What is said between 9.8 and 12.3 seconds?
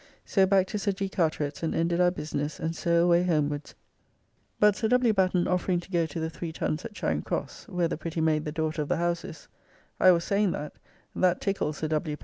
I was saying that, that tickled Sir W.